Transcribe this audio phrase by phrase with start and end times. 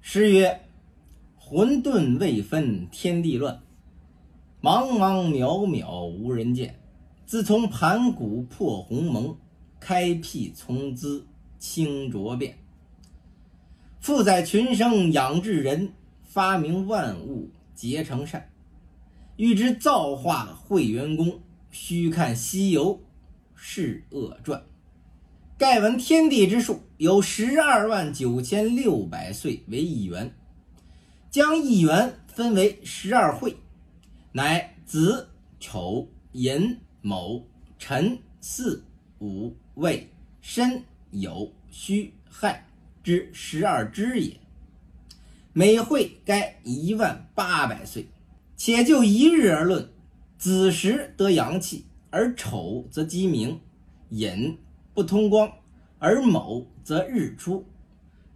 [0.00, 0.60] 诗曰
[1.36, 3.60] ：“混沌未分天地乱，
[4.62, 6.78] 茫茫渺渺无人见。
[7.26, 9.36] 自从盘古破鸿蒙，
[9.78, 11.26] 开辟从兹
[11.58, 12.56] 清浊变。
[14.00, 15.92] 负载群生养智人，
[16.22, 18.50] 发明万物结成善。
[19.36, 21.40] 欲知造化会元功，
[21.70, 22.98] 须看《西游
[23.54, 24.58] 释厄传》。”
[25.58, 30.32] 盖闻天地之数有十二万九千六百岁为一元，
[31.32, 33.56] 将一元分为十二会，
[34.30, 35.28] 乃子
[35.58, 37.42] 丑寅卯
[37.76, 38.84] 辰巳
[39.18, 40.08] 午未
[40.40, 42.64] 申酉戌亥
[43.02, 44.38] 之十二支也。
[45.52, 48.06] 每会该一万八百岁。
[48.56, 49.88] 且就一日而论，
[50.36, 53.58] 子时得阳气，而丑则鸡鸣，
[54.10, 54.56] 寅。
[54.98, 55.48] 不通光，
[56.00, 57.62] 而卯则日出；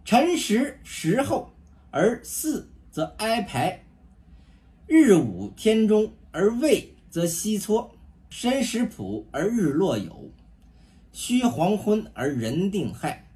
[0.05, 1.51] 辰时时后，
[1.91, 3.79] 而巳则哀排；
[4.87, 7.89] 日午天中，而未则西搓；
[8.29, 10.31] 申时普，而日落有；
[11.11, 13.27] 戌黄昏，而人定亥。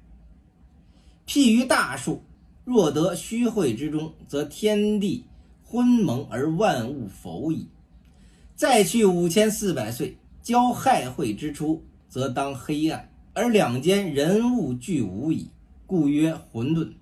[1.26, 2.22] 譬于大数，
[2.64, 5.26] 若得虚会之中，则天地
[5.62, 7.68] 昏蒙而万物否矣。
[8.56, 13.06] 再去五千四百岁，交亥会之初，则当黑暗。
[13.38, 15.48] 而两间人物俱无矣，
[15.86, 16.92] 故曰混沌。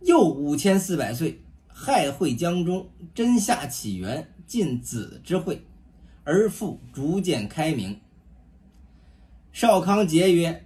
[0.00, 5.62] 又五千四百岁，亥会江中，真夏起源，尽子之会，
[6.24, 7.96] 而复逐渐开明。
[9.52, 10.64] 少康节曰：“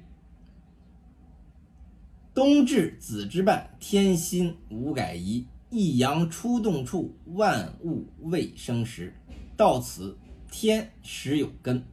[2.33, 5.47] 冬至子之半，天心无改移。
[5.69, 9.13] 一阳出动处，万物未生时。
[9.59, 10.17] 到此，
[10.51, 11.85] 天始有根。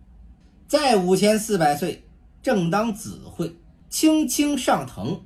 [0.70, 2.02] 再五千四百岁。”
[2.42, 3.56] 正当子会，
[3.88, 5.22] 青青上腾，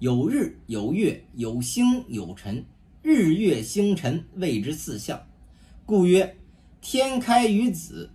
[0.00, 2.64] 有日有月有星有辰，
[3.00, 5.24] 日月星辰谓之四象，
[5.86, 6.36] 故曰
[6.80, 8.10] 天开于子。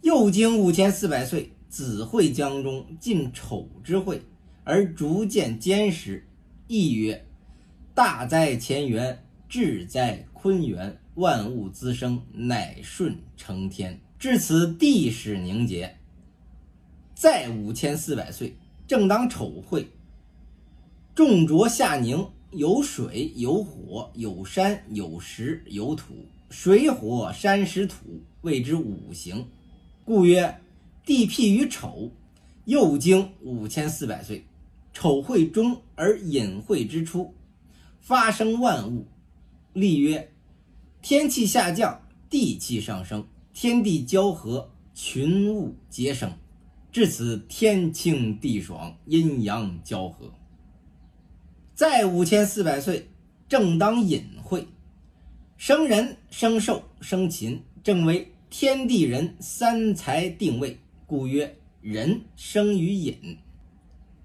[0.00, 4.22] 又经五千四百岁，子会江中，尽丑之会，
[4.64, 6.26] 而逐渐坚实，
[6.68, 7.26] 亦曰
[7.94, 14.00] 大哉乾元，至哉坤元，万物滋生，乃顺承天。
[14.18, 15.94] 至此，地始凝结。
[17.16, 18.54] 再五千四百岁，
[18.86, 19.88] 正当丑会，
[21.14, 26.14] 重浊下凝，有水有火有山有石有土，
[26.50, 29.48] 水火山石土谓之五行，
[30.04, 30.60] 故曰
[31.06, 32.12] 地辟于丑。
[32.66, 34.44] 又经五千四百岁，
[34.92, 37.32] 丑会终而隐会之初，
[38.00, 39.06] 发生万物，
[39.72, 40.32] 立曰
[41.00, 46.30] 天气下降，地气上升，天地交合，群物皆生。
[46.96, 50.32] 至此，天清地爽，阴阳交合。
[51.74, 53.06] 再五千四百岁，
[53.46, 54.66] 正当隐会，
[55.58, 63.36] 生人、生寿、生禽，正为天地人三才定位，故曰人生于隐。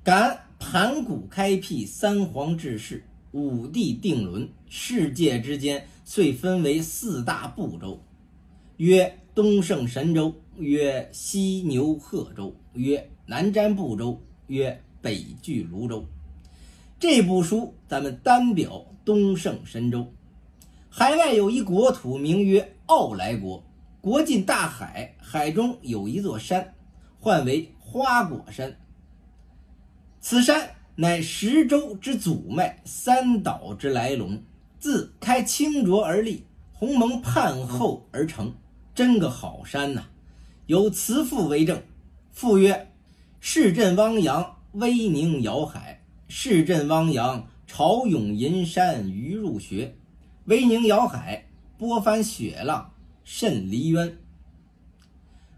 [0.01, 3.03] 感盘古开辟三皇治世，
[3.33, 8.01] 五帝定伦，世界之间遂分为四大部洲，
[8.77, 12.55] 曰东胜神州，曰西牛贺州。
[12.73, 16.05] 曰南瞻部洲，曰北距泸州。
[16.99, 20.07] 这部书咱们单表东胜神州。
[20.89, 23.63] 海外有一国土，名曰傲来国，
[23.99, 26.73] 国近大海，海中有一座山，
[27.19, 28.77] 唤为花果山。
[30.19, 34.41] 此山乃十洲之祖脉，三岛之来龙，
[34.79, 38.53] 自开清浊而立，鸿蒙判后而成，
[38.93, 40.05] 真个好山呐！
[40.71, 41.83] 有慈父为证。
[42.31, 42.93] 父曰
[43.41, 45.99] ：“市镇汪洋，威宁遥海；
[46.29, 49.93] 市镇汪洋，潮涌银山，鱼入穴；
[50.45, 51.45] 威宁遥海，
[51.77, 52.89] 波翻雪浪，
[53.25, 54.17] 甚离渊。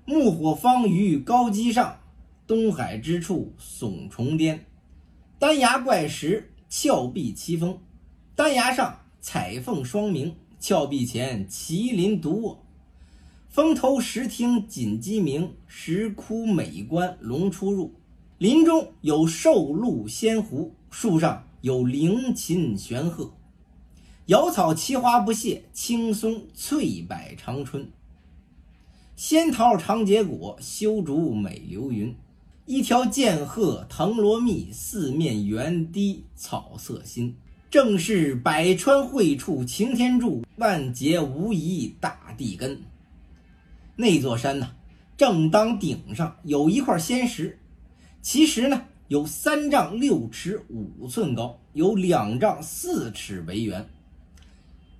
[0.05, 1.99] 木火方于高基上，
[2.47, 4.65] 东海之处耸重巅。
[5.37, 7.77] 丹崖怪石，峭壁奇峰。
[8.35, 12.59] 丹崖上彩凤双鸣，峭壁前麒麟独卧。”
[13.53, 17.93] 峰头石厅锦鸡鸣，石窟美观龙出入。
[18.39, 23.31] 林中有兽鹿仙狐，树上有灵禽玄鹤。
[24.25, 27.87] 瑶草奇花不谢，青松翠柏长春。
[29.15, 32.15] 仙桃常结果，修竹美流云。
[32.65, 37.35] 一条剑鹤藤萝密，四面圆堤草色新。
[37.69, 42.81] 正是百川汇处擎天柱，万劫无疑大地根。
[43.95, 44.71] 那座山呢，
[45.15, 47.59] 正当顶上有一块仙石，
[48.21, 53.87] 其实呢有三丈六尺五寸高，有两丈四尺为圆。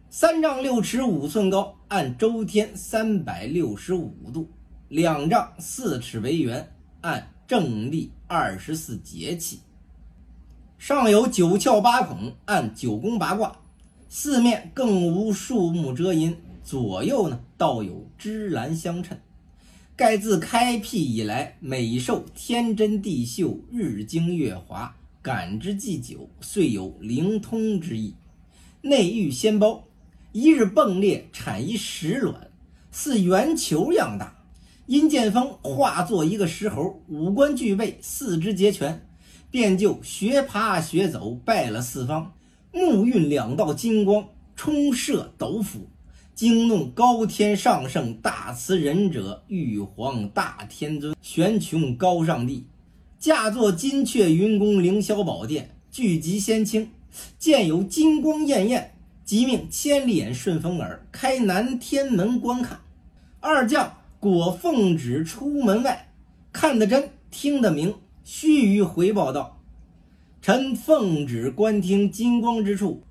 [0.09, 4.45] 三丈六尺五寸高，按周天三百六十五度；
[4.89, 9.59] 两丈四尺为圆，按正历二十四节气。
[10.77, 13.53] 上有九窍八孔，按九宫八卦；
[14.07, 19.19] 四面更无树木遮阴，左右呢，倒有芝兰相衬。
[19.95, 28.15] 盖自开辟以来，每受天真地秀，日精月华，感之既久，遂有灵通之意。
[28.81, 29.83] 内育仙胞，
[30.31, 32.49] 一日迸裂，产一石卵，
[32.91, 34.35] 似圆球样大。
[34.87, 39.05] 阴剑锋化作一个石猴，五官俱备，四肢皆全，
[39.51, 42.33] 便就学爬学走，拜了四方。
[42.71, 45.87] 目运两道金光，冲射斗府。
[46.35, 52.65] 惊动高天上圣大慈仁者玉皇大天尊玄穹高上帝，
[53.19, 56.89] 驾坐金阙云宫凌霄宝殿，聚集仙卿，
[57.37, 62.79] 见有金光艳艳，即命千里眼顺风耳开南天门观看。
[63.39, 66.11] 二将果奉旨出门外，
[66.51, 67.93] 看得真，听得明，
[68.23, 69.61] 须臾回报道
[70.41, 73.03] ：“臣奉旨观听金光之处。”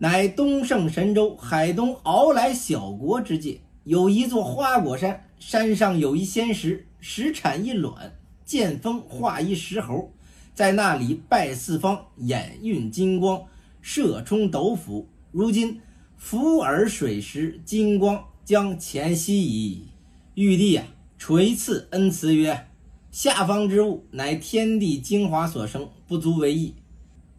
[0.00, 10.12] 乃东胜神州海东敖来小国之界，有一座花果山，山上有一仙石，石产一卵，见风化一石猴，
[10.54, 13.42] 在那里拜四方，眼运金光，
[13.80, 15.08] 射冲斗府。
[15.32, 15.80] 如今
[16.16, 19.88] 福尔水石金光将前夕矣。
[20.34, 20.84] 玉帝呀，
[21.18, 22.68] 垂赐恩赐曰
[23.10, 26.76] ：“下方之物，乃天地精华所生，不足为意。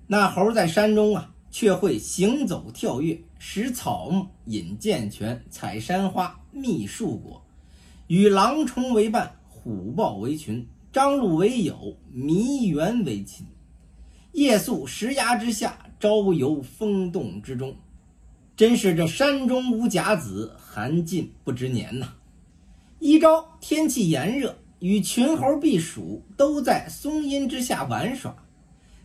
[0.08, 7.44] 那猴在山中啊。”却会行走跳跃，食草木，饮涧泉，采山花，觅树果，
[8.08, 13.46] 与狼虫为伴，虎豹为群，张鹿为友，迷猿为亲。
[14.34, 17.76] 夜宿石崖之下，朝游风洞之中。
[18.56, 22.14] 真是这山中无甲子，寒尽不知年呐！
[23.00, 28.36] 一朝天气炎热，与群猴避暑，都在松阴之下玩耍。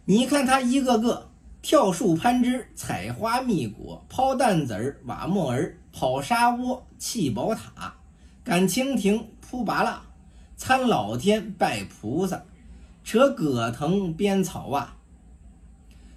[0.05, 1.31] 你看他一个个。
[1.65, 7.95] 跳树攀枝，采花觅果，抛弹子儿，挖木儿，跑沙窝，砌宝塔，
[8.45, 10.03] 赶蜻蜓，扑拔蜡，
[10.59, 12.43] 参老天，拜菩萨，
[13.03, 14.95] 扯葛藤，编草袜，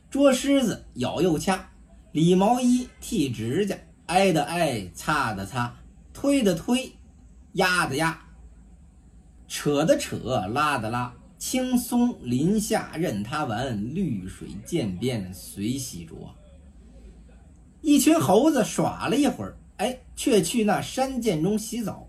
[0.10, 1.70] 捉狮子，咬又掐，
[2.12, 3.78] 理毛衣，剃指甲，
[4.08, 5.74] 挨的挨，擦的擦，
[6.14, 6.92] 推的推，
[7.54, 8.20] 压的压，
[9.48, 11.14] 扯的扯，拉的拉。
[11.38, 16.16] 青松林下任他玩，绿水涧边随喜着。
[17.81, 22.07] 一群猴子耍了一会儿，哎，却去那山涧中洗澡。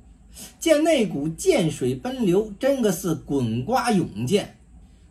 [0.58, 4.56] 见那股涧水奔流，真个似滚瓜涌溅。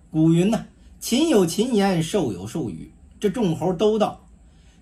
[0.09, 0.65] 古云呐，
[0.99, 2.91] 禽有禽言，兽有兽语。
[3.19, 4.25] 这众猴都道，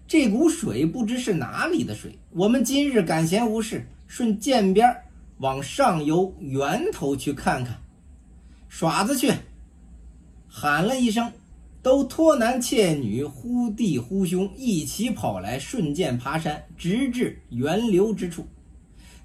[0.08, 2.18] 这股水不知是哪里的水。
[2.32, 4.96] 我们今日赶闲无事，顺涧边
[5.40, 7.78] 往上游源头去看看。
[8.78, 9.32] 耍子去！
[10.50, 11.32] 喊了一声，
[11.82, 18.46] 都拖男窃女，呼弟呼兄，一起跑来，顺涧爬山，直至源流之处，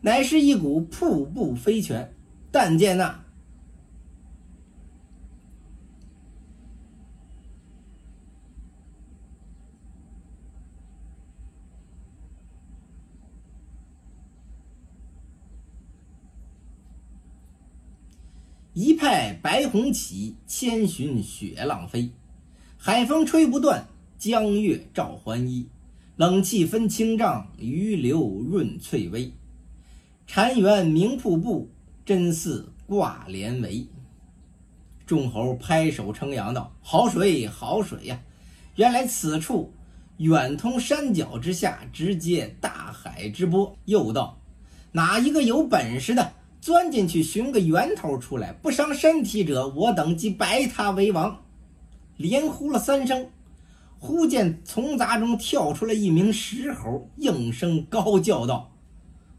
[0.00, 2.08] 乃是一股瀑布飞泉。
[2.52, 3.24] 但见那。
[18.82, 22.08] 一派白虹起，千寻雪浪飞。
[22.78, 23.86] 海风吹不断，
[24.18, 25.66] 江月照还衣。
[26.16, 29.30] 冷气分清丈，余流润翠微。
[30.26, 31.68] 潺湲鸣瀑布，
[32.06, 33.84] 真似挂帘帷。
[35.04, 38.18] 众猴拍手称扬道：“好水，好水呀！
[38.76, 39.70] 原来此处
[40.16, 44.40] 远通山脚之下，直接大海之波。”又道
[44.92, 51.42] ：“哪一个有本事的？”钻进去寻个源头出来，不伤身体者，我等即拜他为王。
[52.18, 53.26] 连呼了三声，
[53.98, 58.76] 忽见丛杂中跳出来一名石猴，应声高叫道：“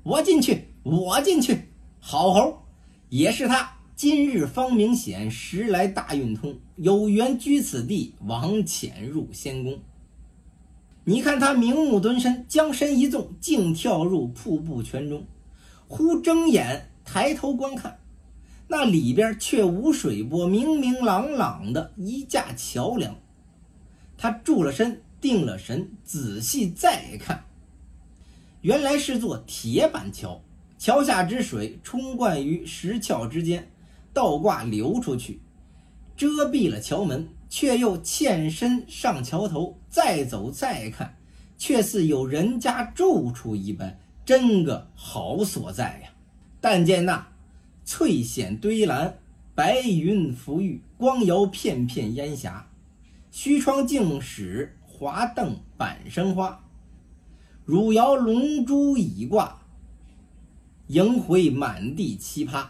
[0.02, 1.70] 我进去，我进去！
[2.00, 2.64] 好猴，
[3.10, 3.72] 也是他。
[3.96, 9.78] 今日方明显，时来大运通，有缘居此地，王潜入仙宫。
[11.04, 15.24] 你看他明目蹲身，将身一纵，竟跳入瀑布泉中。
[15.88, 18.00] 忽睁眼。”抬头观看，
[18.68, 23.16] 那里边却无水波，明明朗朗的一架桥梁。
[24.18, 27.44] 他住了身，定了神，仔细再看，
[28.62, 30.42] 原来是座铁板桥。
[30.78, 33.72] 桥下之水冲灌于石窍之间，
[34.14, 35.40] 倒挂流出去，
[36.18, 41.16] 遮蔽了桥门，却又欠身上桥头，再走再看，
[41.58, 46.11] 却似有人家住处一般，真个好所在呀！
[46.62, 47.28] 但见那
[47.84, 49.18] 翠藓堆栏，
[49.56, 52.70] 白云浮玉，光摇片片烟霞，
[53.32, 56.64] 虚窗净室，华灯板生花，
[57.66, 59.60] 汝窑龙珠已挂，
[60.88, 62.68] 迎回满地奇葩。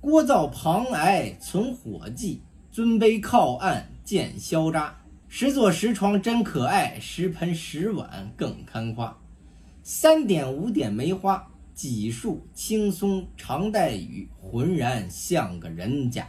[0.00, 4.94] 锅灶旁挨存火迹，尊卑靠岸见消渣。
[5.30, 9.16] 十座石床真可爱，十盆十碗更堪夸。
[9.82, 16.28] 三点五点梅花，几树青松常带雨，浑然像个人家。